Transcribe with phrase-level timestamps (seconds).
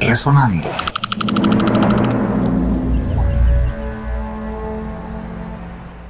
[0.00, 0.68] Resonando.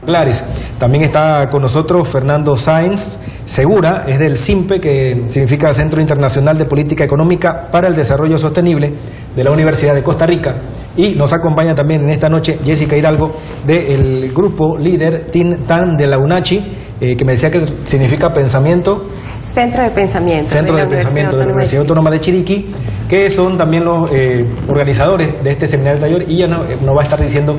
[0.05, 0.45] Clares.
[0.79, 6.65] También está con nosotros Fernando Sáenz Segura, es del CIMPE, que significa Centro Internacional de
[6.65, 8.93] Política Económica para el Desarrollo Sostenible
[9.35, 10.57] de la Universidad de Costa Rica.
[10.97, 13.35] Y nos acompaña también en esta noche Jessica Hidalgo
[13.67, 16.63] del grupo líder TIN TAN de la UNACHI,
[17.01, 19.11] eh, que me decía que significa pensamiento.
[19.55, 20.51] Centro de Pensamiento.
[20.51, 22.67] Centro de, Pensamiento de la Universidad Autónoma de Chiriquí,
[23.09, 27.03] que son también los eh, organizadores de este seminario taller y ella nos no va
[27.03, 27.57] a estar diciendo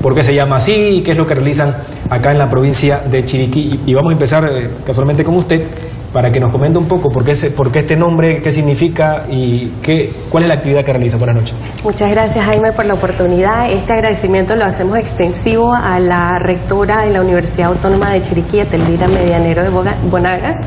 [0.00, 1.74] por qué se llama así y qué es lo que realizan
[2.08, 3.80] acá en la provincia de Chiriquí.
[3.84, 5.64] Y, vamos a empezar eh, casualmente con usted
[6.12, 9.68] para que nos comente un poco por qué, por qué este nombre, qué significa y
[9.82, 11.16] qué, cuál es la actividad que realiza.
[11.16, 11.54] Buenas noches.
[11.82, 13.68] Muchas gracias Jaime por la oportunidad.
[13.72, 19.08] Este agradecimiento lo hacemos extensivo a la rectora de la Universidad Autónoma de Chiriquí, Telvira
[19.08, 19.70] Medianero de
[20.10, 20.60] Bonagas,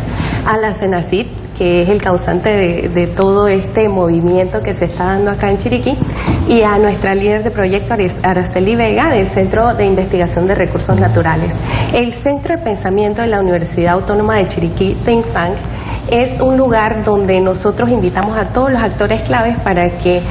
[0.46, 1.28] a la CENACIT,
[1.58, 2.50] que es el causante
[2.90, 5.98] de, todo este movimiento que se está dando acá en Chiriquí,
[6.48, 11.56] y a nuestra líder de proyecto, Araceli Vega, del Centro de Investigación de Recursos Naturales.
[11.94, 15.56] El Centro de Pensamiento de la Universidad Autónoma de Chiriquí, Think Tank,
[16.10, 20.22] es un lugar donde nosotros invitamos a todos los actores claves para que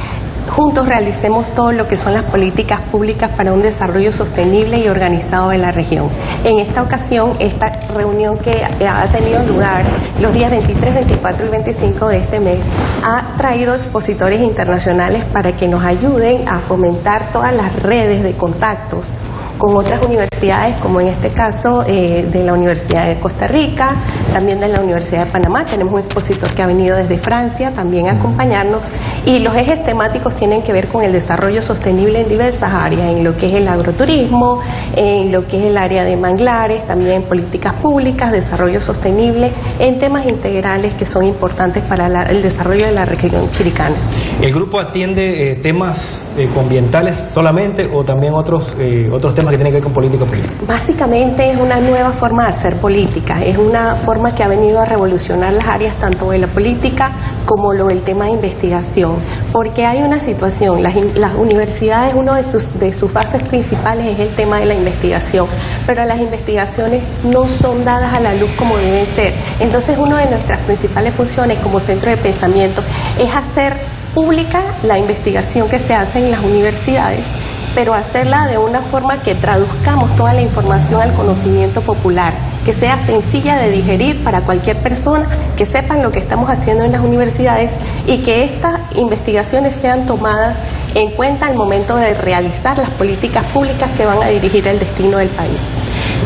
[0.49, 5.49] juntos realicemos todo lo que son las políticas públicas para un desarrollo sostenible y organizado
[5.49, 6.09] de la región.
[6.43, 9.85] En esta ocasión, esta reunión que ha tenido lugar
[10.19, 12.59] los días 23, 24 y 25 de este mes
[13.03, 19.13] ha traído expositores internacionales para que nos ayuden a fomentar todas las redes de contactos
[19.57, 23.95] con otras universidades, como en este caso eh, de la Universidad de Costa Rica,
[24.33, 25.65] también de la Universidad de Panamá.
[25.65, 28.89] Tenemos un expositor que ha venido desde Francia también a acompañarnos.
[29.25, 33.23] Y los ejes temáticos tienen que ver con el desarrollo sostenible en diversas áreas, en
[33.23, 34.59] lo que es el agroturismo,
[34.95, 40.25] en lo que es el área de manglares, también políticas públicas, desarrollo sostenible, en temas
[40.25, 43.95] integrales que son importantes para el desarrollo de la región chiricana.
[44.41, 48.75] ¿El grupo atiende eh, temas eh, ambientales solamente o también otros,
[49.11, 50.25] otros temas que tiene que ver con política?
[50.67, 54.85] Básicamente es una nueva forma de hacer política, es una forma que ha venido a
[54.85, 57.11] revolucionar las áreas tanto de la política
[57.45, 59.17] como lo del tema de investigación,
[59.51, 64.19] porque hay una situación, las, las universidades, uno de sus, de sus bases principales es
[64.19, 65.47] el tema de la investigación,
[65.85, 69.33] pero las investigaciones no son dadas a la luz como deben ser.
[69.59, 72.81] Entonces, una de nuestras principales funciones como centro de pensamiento
[73.19, 73.73] es hacer
[74.13, 77.27] pública la investigación que se hace en las universidades
[77.75, 82.97] pero hacerla de una forma que traduzcamos toda la información al conocimiento popular, que sea
[83.05, 85.27] sencilla de digerir para cualquier persona,
[85.57, 87.73] que sepan lo que estamos haciendo en las universidades
[88.07, 90.57] y que estas investigaciones sean tomadas
[90.95, 95.17] en cuenta al momento de realizar las políticas públicas que van a dirigir el destino
[95.17, 95.59] del país.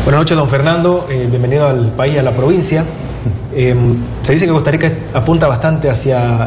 [0.04, 1.06] Buenas noches, don Fernando.
[1.10, 2.84] Eh, bienvenido al país, a la provincia.
[3.54, 3.74] Eh,
[4.22, 6.38] se dice que Costa Rica apunta bastante hacia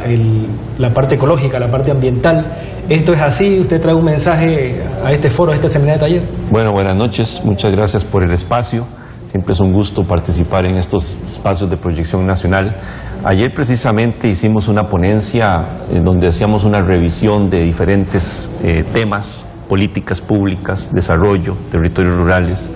[0.78, 2.46] la parte ecológica, la parte ambiental.
[2.90, 3.60] ¿Esto es así?
[3.60, 6.30] ¿Usted trae un mensaje a este foro, a este seminario de taller?
[6.52, 7.42] Bueno, buenas noches.
[7.44, 8.86] Muchas gracias por el espacio.
[9.26, 12.76] Siempre es un gusto participar en estos espacios de proyección nacional.
[13.24, 20.20] Ayer precisamente hicimos una ponencia en donde hacíamos una revisión de diferentes eh, temas, políticas
[20.22, 22.70] públicas, desarrollo, territorios rurales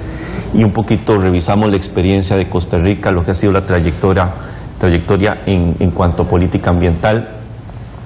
[0.54, 4.32] y un poquito revisamos la experiencia de Costa Rica, lo que ha sido la trayectoria,
[4.78, 7.38] trayectoria en, en cuanto a política ambiental.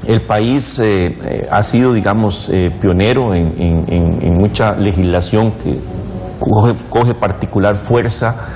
[0.08, 5.78] El país eh, eh, ha sido, digamos, eh, pionero en, en, mucha legislación que
[6.90, 8.48] coge, particular fuerza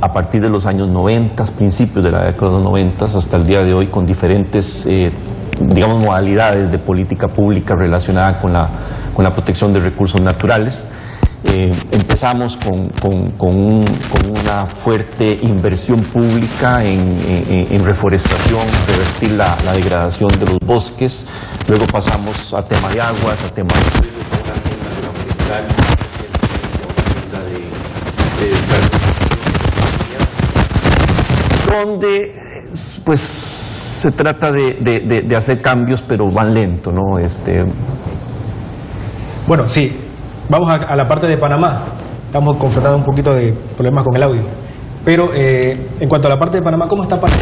[0.00, 3.44] a partir de los años 90, principios de la década de los 90 hasta el
[3.44, 8.68] día de hoy, con diferentes, digamos, modalidades de política pública relacionada con la,
[9.14, 10.86] con la protección de recursos naturales.
[11.46, 12.90] Eh, empezamos con,
[14.40, 21.26] una fuerte inversión pública en, reforestación, revertir la, degradación de los bosques,
[21.68, 24.14] luego pasamos a tema de aguas, a tema de
[31.70, 32.34] donde
[33.04, 37.18] pues se trata de, hacer cambios pero van lento, ¿no?
[37.18, 37.64] Este...
[39.46, 40.03] Bueno, sí,
[40.48, 41.84] Vamos a, la parte de Panamá.
[42.26, 44.42] Estamos confrontando un poquito de problemas con el audio.
[45.02, 47.40] Pero eh, en cuanto a la parte de Panamá, ¿cómo está Panamá?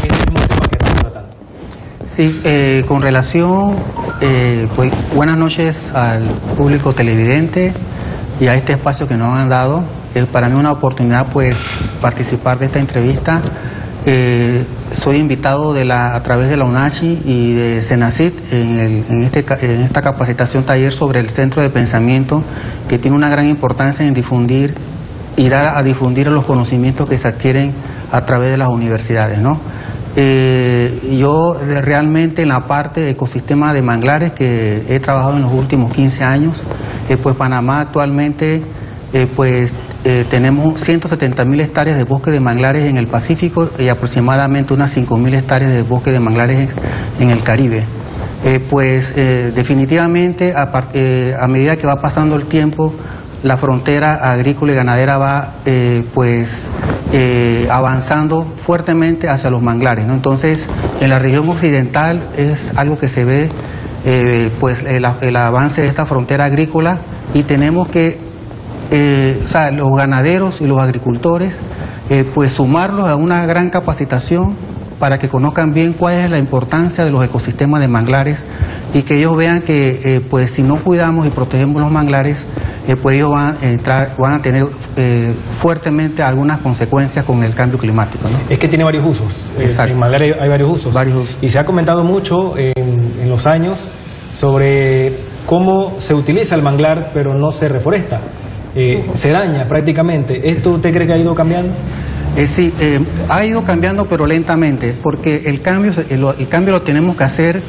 [0.00, 1.28] ¿Qué es tema que estamos tratando?
[2.06, 3.74] Sí, eh, con relación,
[4.20, 7.72] eh, pues buenas noches al público televidente
[8.38, 9.82] y a este espacio que nos han dado.
[10.14, 11.56] Es para mí una oportunidad pues
[12.00, 13.40] participar de esta entrevista
[14.08, 19.80] eh, soy invitado a través de la UNACHI y de CENACIT en, en, este, en
[19.80, 22.44] esta capacitación taller sobre el centro de pensamiento
[22.88, 24.74] que tiene una gran importancia en difundir
[25.36, 27.74] y dar a difundir los conocimientos que se adquieren
[28.12, 29.40] a través de las universidades.
[29.40, 29.58] ¿no?
[30.14, 35.52] Eh, yo realmente en la parte de ecosistema de manglares que he trabajado en los
[35.52, 36.62] últimos 15 años,
[37.08, 38.62] eh, pues Panamá actualmente
[39.34, 39.72] pues
[40.30, 45.16] tenemos 170 mil hectáreas de bosque de manglares en el Pacífico y aproximadamente unas 5
[45.18, 46.68] mil hectáreas de bosque de manglares
[47.18, 47.84] en el Caribe.
[48.70, 52.94] pues definitivamente a, a medida que va pasando el tiempo,
[53.42, 55.54] la frontera agrícola y ganadera va
[56.14, 56.70] pues
[57.12, 60.06] eh, avanzando fuertemente hacia los manglares.
[60.08, 60.68] Entonces,
[61.00, 63.48] en la región occidental es algo que se ve
[64.04, 66.98] eh, pues el, avance de esta frontera agrícola
[67.32, 68.18] y tenemos que,
[68.90, 71.56] eh, o sea, los ganaderos y los agricultores,
[72.34, 74.54] pues sumarlos a una gran capacitación
[75.00, 78.44] para que conozcan bien cuál es la importancia de los ecosistemas de manglares
[78.94, 82.46] y que ellos vean que pues si no cuidamos y protegemos los manglares,
[82.94, 87.78] pues ellos van a, entrar, van a tener eh, fuertemente algunas consecuencias con el cambio
[87.78, 88.28] climático.
[88.48, 89.50] Es que tiene varios usos.
[89.58, 89.92] Eh, Exacto.
[89.92, 90.94] En Manglar hay, varios usos.
[90.94, 93.88] varios Y se ha comentado mucho en, los años
[94.32, 95.12] sobre
[95.46, 98.20] cómo se utiliza el manglar pero no se reforesta.
[98.76, 100.50] Eh, se daña prácticamente.
[100.50, 101.72] ¿Esto usted cree que ha ido cambiando?
[102.46, 102.70] sí,
[103.30, 107.62] ha ido cambiando pero lentamente, porque el cambio, el cambio lo tenemos que hacer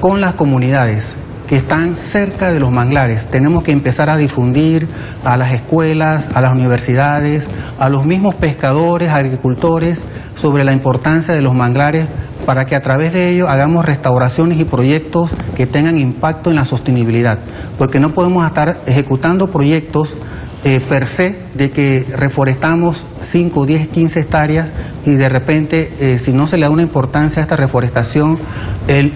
[0.00, 1.14] con las comunidades
[1.46, 3.26] que están cerca de los manglares.
[3.26, 4.88] Tenemos que empezar a difundir
[5.24, 7.44] a las escuelas, a las universidades,
[7.78, 10.00] a los mismos pescadores, agricultores,
[10.34, 12.06] sobre la importancia de los manglares
[12.46, 16.64] para que a través de ello hagamos restauraciones y proyectos que tengan impacto en la
[16.64, 17.38] sostenibilidad.
[17.78, 20.14] Porque no podemos estar ejecutando proyectos
[20.64, 24.68] eh, per se de que reforestamos 5, 10, 15 hectáreas
[25.04, 28.38] y de repente, eh, si no se le da una importancia a esta reforestación,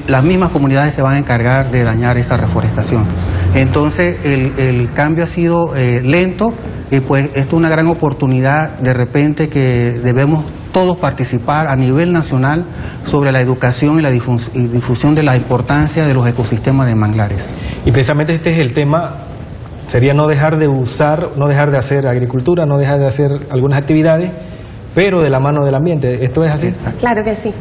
[0.06, 3.04] las mismas comunidades se van a encargar de dañar esa reforestación.
[3.54, 6.52] Entonces, el, cambio ha sido eh, lento
[6.90, 12.12] y pues esto es una gran oportunidad de repente que debemos todos participar a nivel
[12.12, 12.66] nacional
[13.04, 17.54] sobre la educación y la difusión de la importancia de los ecosistemas de manglares.
[17.84, 19.27] Y precisamente este es el tema
[19.88, 23.78] Sería no dejar de usar, no dejar de hacer agricultura, no dejar de hacer algunas
[23.78, 24.30] actividades,
[24.94, 26.22] pero de la mano del ambiente.
[26.24, 26.74] ¿Esto es así?
[27.00, 27.54] Claro que sí.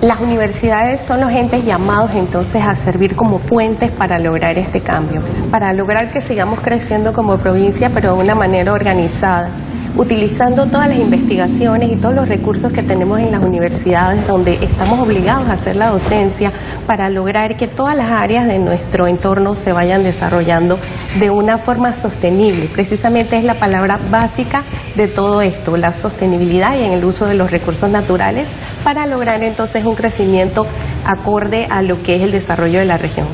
[0.00, 5.20] Las universidades son los entes llamados entonces a servir como puentes para lograr este cambio,
[5.52, 9.48] para lograr que sigamos creciendo como provincia, pero de una manera organizada
[9.96, 14.98] utilizando todas las investigaciones y todos los recursos que tenemos en las universidades donde estamos
[14.98, 16.50] obligados a hacer la docencia
[16.86, 20.78] para lograr que todas las áreas de nuestro entorno se vayan desarrollando
[21.20, 22.68] de una forma sostenible.
[22.72, 24.62] Precisamente es la palabra básica
[24.96, 28.46] de todo esto, la sostenibilidad y en el uso de los recursos naturales
[28.84, 30.66] para lograr entonces un crecimiento
[31.04, 33.26] acorde a lo que es el desarrollo de la región.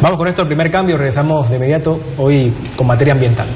[0.00, 3.46] Vamos con esto al primer cambio, regresamos de inmediato hoy con materia ambiental.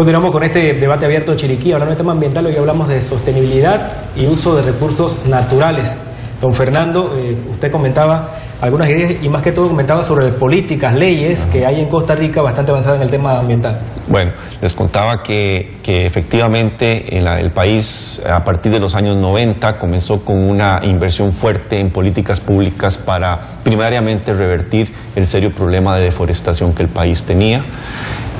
[0.00, 3.92] Continuamos con este debate abierto de Chiriquí, hablando de tema ambiental, hoy hablamos de sostenibilidad
[4.16, 5.94] y uso de recursos naturales.
[6.40, 8.30] Don Fernando, eh, usted comentaba
[8.62, 12.40] algunas ideas y más que todo comentaba sobre políticas, leyes que hay en Costa Rica
[12.40, 13.78] bastante avanzadas en el tema ambiental.
[14.08, 14.32] Bueno,
[14.62, 20.16] les contaba que, que efectivamente en el país a partir de los años 90 comenzó
[20.24, 26.72] con una inversión fuerte en políticas públicas para primariamente revertir el serio problema de deforestación
[26.72, 27.60] que el país tenía.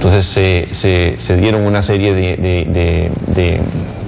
[0.00, 2.38] Entonces se, se, dieron una serie de,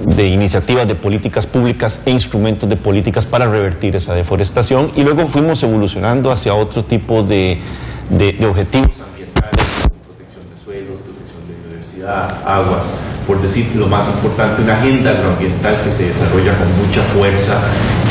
[0.07, 5.27] de, iniciativas de políticas públicas e instrumentos de políticas para revertir esa deforestación y luego
[5.27, 7.59] fuimos evolucionando hacia otro tipo de,
[8.11, 9.67] objetivos ambientales,
[10.07, 12.87] protección de suelos, protección de biodiversidad, aguas,
[13.27, 17.61] por decir lo más importante, una agenda agroambiental que se desarrolla con mucha fuerza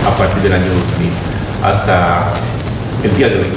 [0.05, 1.09] a partir del año 2000
[1.63, 2.31] hasta
[3.03, 3.49] el día de hoy,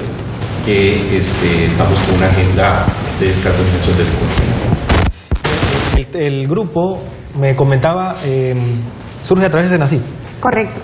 [0.65, 2.87] que este, estamos con una agenda
[3.21, 4.07] de descarbonización del
[6.17, 7.01] el, el, grupo,
[7.39, 8.55] me comentaba, eh,
[9.21, 10.01] surge a través de NACI.
[10.41, 10.81] Correcto.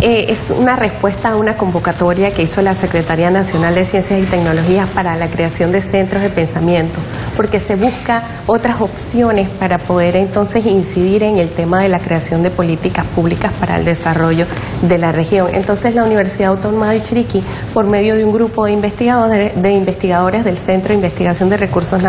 [0.00, 4.24] Eh, es una respuesta a una convocatoria que hizo la Secretaría Nacional de Ciencias y
[4.24, 6.98] Tecnologías para la creación de centros de pensamiento,
[7.36, 12.42] porque se busca otras opciones para poder entonces incidir en el tema de la creación
[12.42, 14.46] de políticas públicas para el desarrollo
[14.82, 15.48] de la región.
[15.52, 20.44] Entonces la Universidad Autónoma de Chiriquí, por medio de un grupo de investigadores, de investigadores
[20.44, 22.02] del Centro de Investigación de Recursos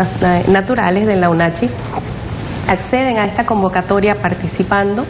[0.48, 1.70] Naturales de la UNACHI,
[2.68, 5.04] acceden a esta convocatoria participando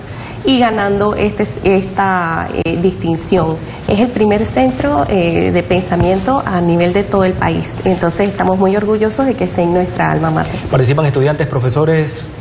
[0.45, 3.57] y ganando este, esta eh, distinción.
[3.89, 7.73] Es el primer centro eh, de pensamiento a nivel de todo el país.
[7.85, 10.55] Entonces estamos muy orgullosos de que esté en nuestra alma mater.
[10.71, 12.33] ¿Participan estudiantes, profesores?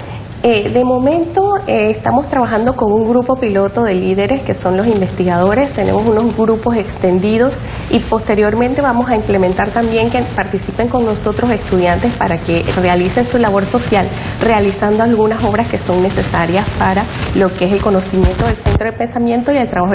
[0.46, 4.86] Eh, de momento eh, estamos trabajando con un grupo piloto de líderes que son los
[4.88, 7.60] investigadores, tenemos unos grupos extendidos
[7.90, 13.38] y posteriormente vamos a implementar también que participen con nosotros estudiantes para que realicen su
[13.38, 14.06] labor social,
[14.42, 18.98] realizando algunas obras que son necesarias para lo que es el conocimiento del centro de
[18.98, 19.94] pensamiento y el trabajo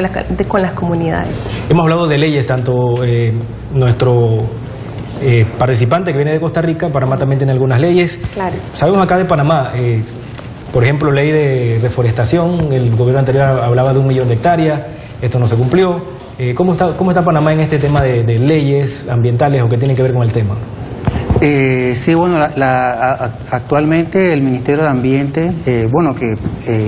[0.48, 1.36] con las comunidades.
[1.68, 2.72] Hemos hablado de leyes, tanto
[3.04, 3.34] eh,
[3.74, 4.46] nuestro
[5.58, 8.18] participante que viene de Costa Rica, Panamá también tiene algunas leyes.
[8.32, 8.54] Claro.
[8.72, 9.72] Sabemos acá de Panamá,
[10.72, 14.82] por ejemplo, ley de reforestación, el gobierno anterior hablaba de un millón de hectáreas,
[15.20, 16.00] esto no se cumplió.
[16.38, 19.94] Eh, ¿cómo, está, ¿Cómo está Panamá en este tema de, leyes ambientales o que tiene
[19.94, 20.54] que ver con el tema?
[21.40, 22.38] Eh, sí, bueno,
[23.50, 26.34] actualmente el Ministerio de Ambiente, eh, bueno, que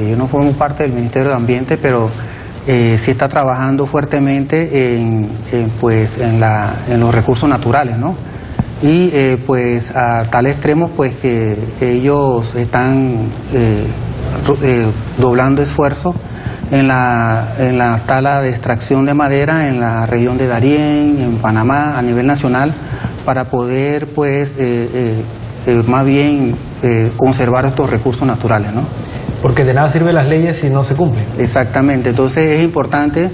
[0.09, 2.11] yo no formo parte del Ministerio de Ambiente, pero
[2.67, 5.29] sí está trabajando fuertemente en,
[5.81, 8.15] pues, en, la, en los recursos naturales, ¿no?
[8.83, 13.85] Y eh, pues a tal extremo pues que ellos están eh,
[14.63, 14.87] eh,
[15.19, 16.15] doblando esfuerzo
[16.71, 21.37] en la, en la tala de extracción de madera en la región de Darién, en
[21.39, 22.73] Panamá, a nivel nacional,
[23.25, 24.53] para poder pues
[25.87, 26.55] más bien
[27.17, 28.83] conservar estos recursos naturales, ¿no?
[29.43, 31.25] Porque de nada sirven las leyes si no se cumplen.
[31.39, 33.31] Exactamente, entonces es importante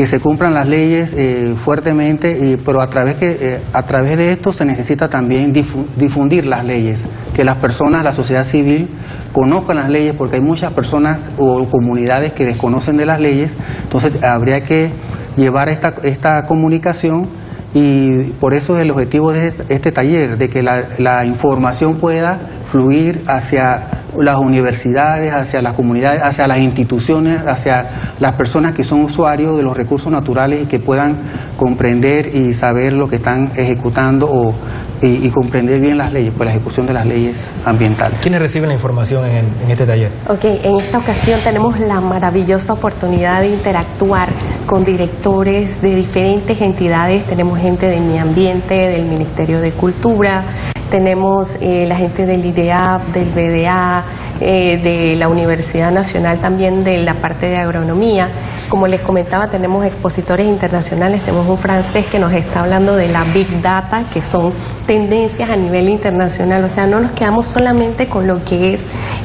[0.00, 4.32] que se cumplan las leyes eh, fuertemente, pero a través, que, eh, a través de
[4.32, 7.04] esto se necesita también difundir las leyes,
[7.34, 8.88] que las personas, la sociedad civil,
[9.34, 13.52] conozcan las leyes, porque hay muchas personas o comunidades que desconocen de las leyes,
[13.82, 14.90] entonces habría que
[15.36, 17.28] llevar esta, esta comunicación
[17.74, 22.38] y por eso es el objetivo de este taller, de que la, la información pueda
[22.72, 29.02] fluir hacia las universidades, hacia las comunidades, hacia las instituciones, hacia las personas que son
[29.02, 31.18] usuarios de los recursos naturales y que puedan
[31.56, 34.54] comprender y saber lo que están ejecutando o,
[35.02, 38.18] y, comprender bien las leyes, pues la ejecución de las leyes ambientales.
[38.20, 40.10] ¿Quiénes reciben la información en, en este taller?
[40.28, 44.28] Ok, en esta ocasión tenemos la maravillosa oportunidad de interactuar
[44.66, 47.24] con directores de diferentes entidades.
[47.24, 50.42] Tenemos gente de Mi Ambiente, del Ministerio de Cultura,
[50.90, 54.04] tenemos eh, la gente del IDEAP, del BDA,
[54.40, 58.28] eh, de la Universidad Nacional también de la parte de agronomía.
[58.68, 63.24] Como les comentaba, tenemos expositores internacionales, tenemos un francés que nos está hablando de la
[63.24, 64.52] Big Data, que son
[64.86, 66.64] tendencias a nivel internacional.
[66.64, 68.80] O sea, no nos quedamos solamente con lo que es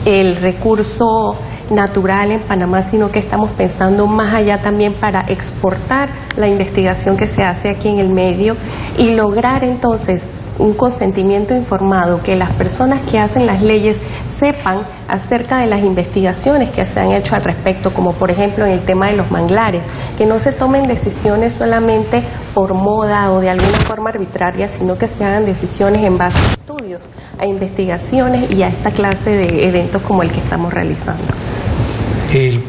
[0.05, 1.35] el recurso
[1.71, 7.25] natural en Panamá, sino que estamos pensando más allá también para exportar la investigación que
[7.25, 8.55] se hace aquí en el medio
[8.97, 10.25] y lograr entonces
[10.57, 13.99] un consentimiento informado, que las personas que hacen las leyes
[14.39, 18.71] sepan acerca de las investigaciones que se han hecho al respecto, como por ejemplo en
[18.71, 19.83] el tema de los manglares,
[20.17, 25.07] que no se tomen decisiones solamente por moda o de alguna forma arbitraria, sino que
[25.07, 27.09] se hagan decisiones en base a estudios,
[27.39, 31.23] a investigaciones y a esta clase de eventos como el que estamos realizando.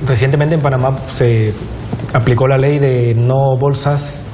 [0.07, 1.52] recientemente en Panamá se
[2.12, 4.25] aplicó la ley de no bolsas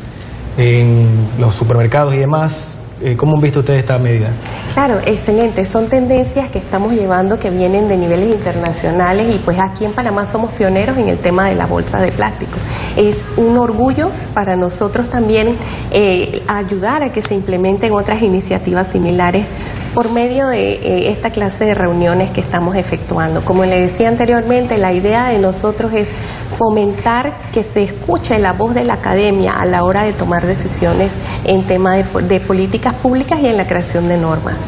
[0.57, 2.79] en los supermercados y demás
[3.17, 4.31] ¿Cómo han visto ustedes esta medida?
[4.75, 5.65] Claro, excelente.
[5.65, 10.25] Son tendencias que estamos llevando que vienen de niveles internacionales y pues aquí en Panamá
[10.25, 12.53] somos pioneros en el tema de la bolsa de plástico.
[12.97, 15.57] Es un orgullo para nosotros también
[15.91, 19.47] eh, ayudar a que se implementen otras iniciativas similares
[19.95, 23.45] por medio de eh, esta clase de reuniones que estamos efectuando.
[23.45, 26.09] Como le decía anteriormente, la idea de nosotros es
[26.57, 31.13] fomentar que se escuche la voz de la academia a la hora de tomar decisiones
[31.45, 34.59] en tema de, políticas públicas y en la creación de normas.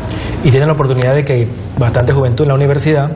[0.43, 3.11] Y tienen la oportunidad de que bastante juventud en la universidad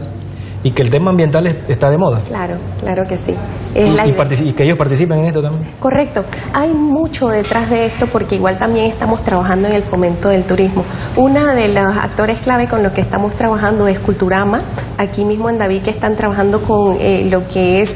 [0.63, 2.21] y que el tema ambiental está de moda.
[2.27, 3.35] Claro, claro que sí.
[3.75, 5.71] y, que ellos participen en esto también.
[5.79, 6.25] Correcto.
[6.53, 10.85] Hay mucho detrás de esto porque igual también estamos trabajando en el fomento del turismo.
[11.17, 14.63] Una de los actores clave con los que estamos trabajando es Culturama.
[14.97, 17.95] Aquí mismo en David que están trabajando con eh, lo que es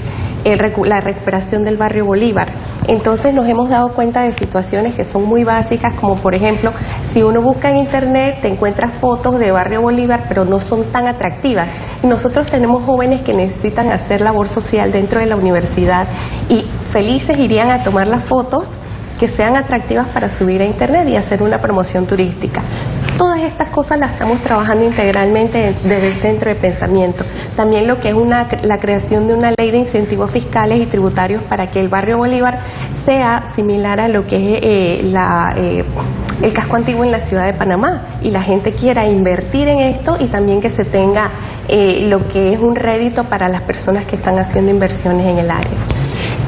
[0.84, 2.48] la recuperación del barrio Bolívar.
[2.88, 6.72] Entonces nos hemos dado cuenta de situaciones que son muy básicas, como por ejemplo,
[7.12, 11.06] si uno busca en internet, te encuentras fotos de barrio Bolívar, pero no son tan
[11.06, 11.68] atractivas.
[12.02, 16.06] Nosotros tenemos jóvenes que necesitan hacer labor social dentro de la universidad
[16.48, 18.64] y felices irían a tomar las fotos
[19.18, 22.62] que sean atractivas para subir a internet y hacer una promoción turística.
[23.18, 27.24] Todas estas cosas las estamos trabajando integralmente desde el centro de pensamiento.
[27.56, 31.42] También lo que es una, la creación de una ley de incentivos fiscales y tributarios
[31.42, 32.60] para que el barrio Bolívar
[33.04, 35.84] sea similar a lo que es eh, la, eh,
[36.42, 40.16] el casco antiguo en la ciudad de Panamá y la gente quiera invertir en esto
[40.20, 41.30] y también que se tenga
[41.68, 45.50] eh, lo que es un rédito para las personas que están haciendo inversiones en el
[45.50, 45.78] área.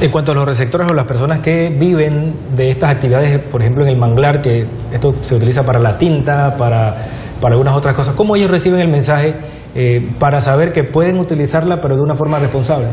[0.00, 3.84] En cuanto a los receptores o las personas que viven de estas actividades, por ejemplo
[3.84, 6.94] en el manglar, que esto se utiliza para la tinta, para,
[7.40, 9.34] para algunas otras cosas, ¿cómo ellos reciben el mensaje
[9.75, 12.87] eh, para saber que pueden utilizarla pero de una forma responsable.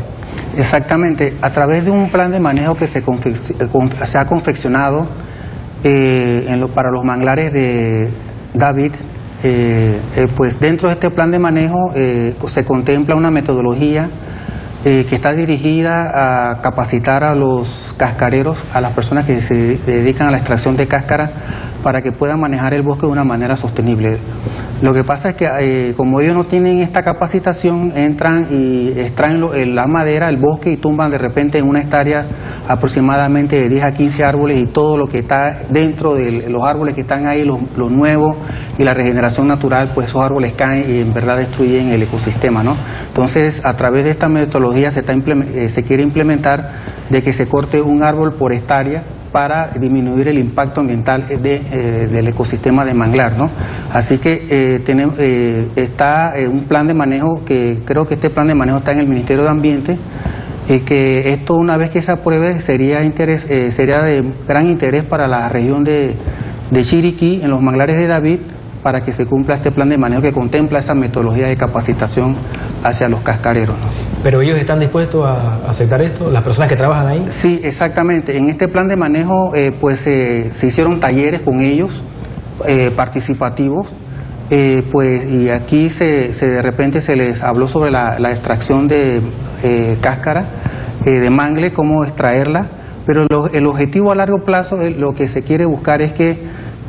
[0.56, 5.06] Exactamente, a través de un plan de manejo que se, se ha confeccionado
[5.84, 8.08] en para los manglares de
[8.54, 8.92] David,
[10.36, 11.92] pues dentro de este plan de manejo
[12.46, 14.08] se contempla una metodología
[14.84, 20.26] eh, que está dirigida a capacitar a los cascareros, a las personas que se dedican
[20.26, 21.30] a la extracción de cáscara,
[21.84, 24.18] para que puedan manejar el bosque de una manera sostenible.
[24.82, 29.40] Lo que pasa es que eh, como ellos no tienen esta capacitación, entran y extraen
[29.76, 32.26] la madera, el bosque y tumban de repente en una hectárea
[32.66, 36.96] aproximadamente de 10 a 15 árboles y todo lo que está dentro de los árboles
[36.96, 37.60] que están ahí, los,
[37.92, 38.34] nuevos
[38.76, 42.64] y la regeneración natural, pues esos árboles caen y en verdad destruyen el ecosistema.
[42.64, 42.74] ¿no?
[43.06, 46.72] Entonces, a través de esta metodología se, está eh, se quiere implementar
[47.08, 52.28] de que se corte un árbol por hectárea para disminuir el impacto ambiental eh, del
[52.28, 53.36] ecosistema de manglar.
[53.36, 53.50] ¿no?
[53.92, 58.46] Así que eh, tenemos, eh, está un plan de manejo que creo que este plan
[58.46, 59.98] de manejo está en el Ministerio de Ambiente.
[60.86, 63.42] que esto una vez que se apruebe sería, interés,
[63.74, 66.14] sería de gran interés para la región de,
[66.70, 68.40] de Chiriquí, en los manglares de David,
[68.82, 72.36] para que se cumpla este plan de manejo que contempla esa metodología de capacitación
[72.82, 73.76] hacia los cascareros.
[74.22, 76.30] ¿Pero ellos están dispuestos a aceptar esto?
[76.30, 77.26] ¿Las personas que trabajan ahí?
[77.30, 78.36] Sí, exactamente.
[78.36, 82.02] En este plan de manejo eh, pues se hicieron talleres con ellos,
[82.66, 83.92] eh, participativos,
[84.50, 89.22] eh, pues y aquí se, se, de repente se les habló sobre la, extracción de
[90.00, 90.46] cáscara,
[91.04, 92.68] de mangle, cómo extraerla,
[93.06, 96.38] pero el objetivo a largo plazo, lo que se quiere buscar es que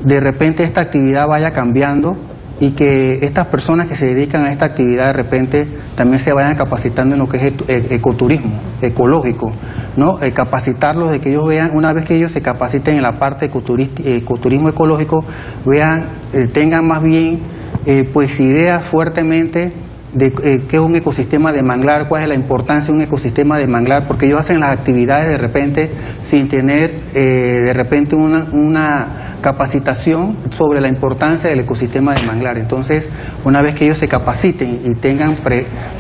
[0.04, 2.18] de repente esta actividad vaya cambiando
[2.64, 6.56] y que estas personas que se dedican a esta actividad de repente también se vayan
[6.56, 7.54] capacitando en lo que es
[7.92, 9.52] ecoturismo, ecológico,
[9.98, 10.22] ¿no?
[10.22, 13.50] Eh, capacitarlos de que ellos vean, una vez que ellos se capaciten en la parte
[13.50, 15.26] de ecoturismo ecológico,
[15.66, 17.42] vean, eh, tengan más bien
[17.86, 19.74] eh, pues ideas fuertemente
[20.14, 23.68] de qué es un ecosistema de manglar, cuál es la importancia de un ecosistema de
[23.68, 25.92] manglar, porque ellos hacen las actividades de repente
[26.24, 32.58] sin tener de repente una, una capacitación sobre la importancia del ecosistema de manglar.
[32.58, 33.12] Entonces,
[33.44, 35.36] una vez que ellos se capaciten y tengan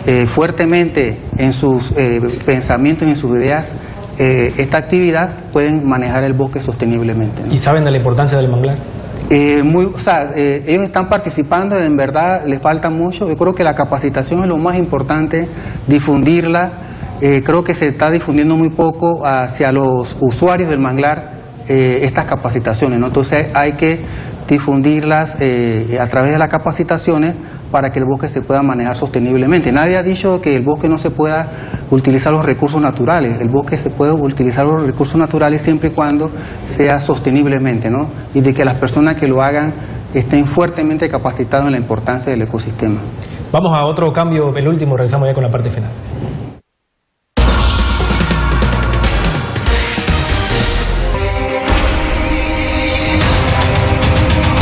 [0.05, 3.71] eh, fuertemente en sus eh, pensamientos y en sus ideas
[4.17, 7.43] eh, esta actividad, pueden manejar el bosque sosteniblemente.
[7.51, 8.77] ¿Y saben de la importancia del manglar?
[9.29, 13.25] O sea, ellos están participando, en verdad les falta mucho.
[13.27, 15.47] Yo creo que la capacitación es lo más importante,
[15.87, 16.71] difundirla.
[17.19, 22.99] creo que se está difundiendo muy poco hacia los usuarios del manglar eh, estas capacitaciones.
[23.01, 24.01] Entonces hay que
[24.49, 27.35] difundirlas eh, a través de las capacitaciones
[27.73, 29.71] para que el bosque se pueda manejar sosteniblemente.
[29.71, 31.47] Nadie ha dicho que el bosque no se pueda
[31.89, 33.41] utilizar los recursos naturales.
[33.41, 36.29] El bosque se puede utilizar los recursos naturales siempre y cuando
[36.67, 38.09] sea sosteniblemente, ¿no?
[38.35, 39.73] Y de que las personas que lo hagan
[40.13, 42.99] estén fuertemente capacitados en la importancia del ecosistema.
[43.51, 45.89] Vamos a otro cambio, el último, regresamos ya con la parte final.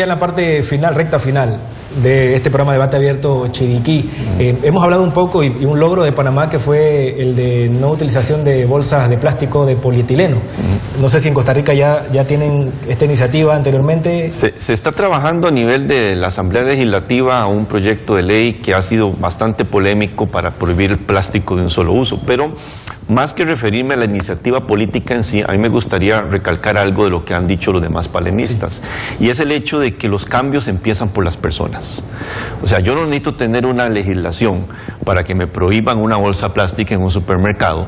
[0.02, 1.60] en la parte final, recta final
[2.01, 4.10] de este programa de Debate Abierto Chiriquí.
[4.39, 7.89] Eh, hemos hablado un poco y, un logro de Panamá que fue el de no
[7.89, 10.38] utilización de bolsas de plástico de polietileno.
[10.99, 14.32] No sé si en Costa Rica ya, ya tienen esta iniciativa anteriormente.
[14.32, 18.73] Se, se, está trabajando a nivel de la Asamblea Legislativa un proyecto de ley que
[18.73, 22.54] ha sido bastante polémico para prohibir el plástico de un solo uso, pero
[23.12, 27.04] más que referirme a la iniciativa política en sí, a mí me gustaría recalcar algo
[27.04, 28.82] de lo que han dicho los demás palenistas,
[29.19, 31.81] y es el hecho de que los cambios empiezan por las personas.
[32.62, 34.67] O sea, yo no necesito tener una legislación
[35.06, 37.88] para que me prohíban una bolsa plástica en un supermercado.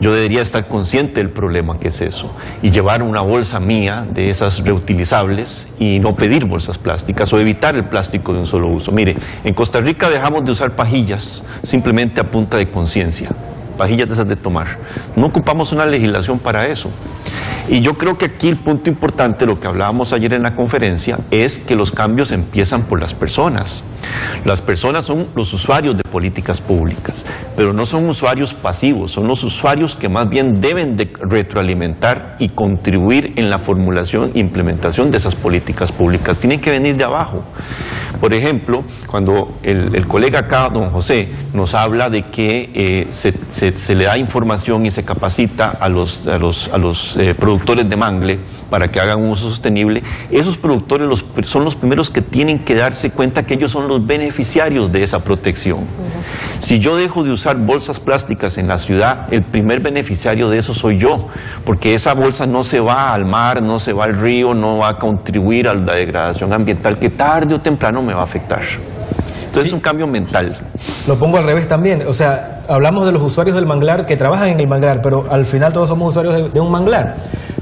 [0.00, 4.28] Yo debería estar consciente del problema que es eso y llevar una bolsa mía de
[4.28, 8.90] esas reutilizables y no pedir bolsas plásticas o evitar el plástico de un solo uso.
[8.90, 13.30] Mire, en Costa Rica dejamos de usar pajillas simplemente a punta de conciencia
[13.74, 14.78] pajillas de esas de tomar.
[15.16, 16.90] No ocupamos una legislación para eso.
[17.68, 21.18] Y yo creo que aquí el punto importante, lo que hablábamos ayer en la conferencia,
[21.30, 23.82] es que los cambios empiezan por las personas.
[24.44, 27.24] Las personas son los usuarios de políticas públicas,
[27.56, 32.50] pero no son usuarios pasivos, son los usuarios que más bien deben de retroalimentar y
[32.50, 36.38] contribuir en la formulación e implementación de esas políticas públicas.
[36.38, 37.42] Tienen que venir de abajo.
[38.20, 43.32] Por ejemplo, cuando el, colega acá, don José, nos habla de que eh, se,
[43.94, 47.96] le da información y se capacita a los, a los, a los eh, productores de
[47.96, 48.38] mangle
[48.70, 52.74] para que hagan un uso sostenible, esos productores los, son los primeros que tienen que
[52.74, 55.80] darse cuenta que ellos son los beneficiarios de esa protección.
[56.58, 60.74] Si yo dejo de usar bolsas plásticas en la ciudad, el primer beneficiario de eso
[60.74, 61.28] soy yo,
[61.64, 64.90] porque esa bolsa no se va al mar, no se va al río, no va
[64.90, 68.62] a contribuir a la degradación ambiental que tarde o temprano me va a afectar.
[69.54, 70.56] Entonces es un cambio mental.
[71.06, 72.06] Lo pongo al revés también.
[72.08, 75.44] O sea, hablamos de los usuarios del manglar que trabajan en el manglar, pero al
[75.44, 77.14] final todos somos usuarios de, de un manglar.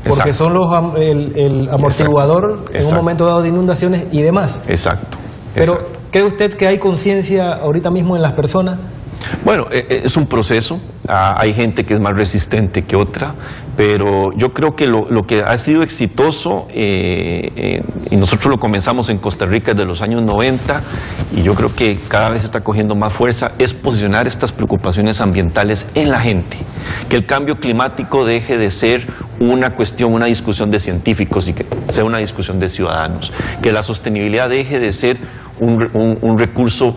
[0.03, 0.33] Porque Exacto.
[0.33, 4.63] son los el, el amortiguador en un momento dado de inundaciones y demás.
[4.67, 5.19] Exacto.
[5.55, 5.79] Pero.
[6.11, 8.79] ¿cree usted que hay conciencia ahorita mismo en las personas?
[9.45, 10.81] Bueno, eh, eh, es un proceso.
[11.09, 13.35] Ah, hay gente que es más resistente que otra,
[13.77, 17.81] pero yo creo que lo, que ha sido exitoso, eh,
[18.11, 20.81] y nosotros lo comenzamos en Costa Rica desde los años 90,
[21.37, 25.91] y yo creo que cada vez está cogiendo más fuerza, es posicionar estas preocupaciones ambientales
[25.95, 26.57] en la gente.
[27.09, 29.07] Que el cambio climático deje de ser
[29.41, 33.33] una cuestión, una discusión de científicos y que sea una discusión de ciudadanos.
[33.61, 35.17] Que la sostenibilidad deje de ser
[35.59, 36.97] un- un recurso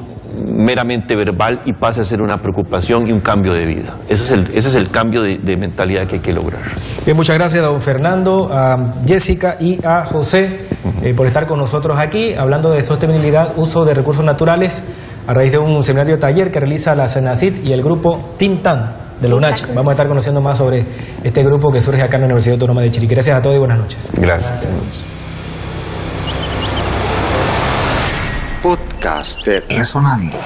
[0.56, 3.96] meramente verbal y pase a ser una preocupación y un cambio de vida.
[4.08, 6.62] Ese es el, ese es el cambio de, de mentalidad que hay que lograr.
[7.06, 10.60] Bien, muchas gracias a don Fernando, a Jessica y a José
[11.04, 14.82] eh, por estar con nosotros aquí hablando de sostenibilidad, uso de recursos naturales
[15.28, 19.30] a raíz de un seminario taller que realiza la CENACID y el grupo Tintan de
[19.30, 19.74] la UNACH.
[19.74, 20.86] Vamos a estar conociendo más sobre
[21.24, 23.14] este grupo que surge acá en la Universidad Autónoma de Chiriquí.
[23.14, 24.10] Gracias a todos y buenas noches.
[24.14, 24.66] Gracias.
[24.66, 25.25] Podcast
[29.44, 30.38] de Resonando.